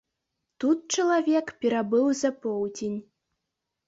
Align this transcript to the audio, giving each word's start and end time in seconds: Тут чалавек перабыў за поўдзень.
Тут 0.61 0.79
чалавек 0.97 1.51
перабыў 1.65 2.05
за 2.21 2.31
поўдзень. 2.47 2.97